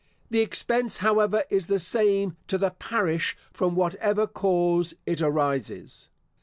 The 0.31 0.39
expense, 0.39 0.97
however, 0.97 1.43
is 1.51 1.67
the 1.67 1.77
same 1.77 2.35
to 2.47 2.57
the 2.57 2.71
parish 2.71 3.37
from 3.53 3.75
whatever 3.75 4.25
cause 4.25 4.95
it 5.05 5.21
arises. 5.21 6.09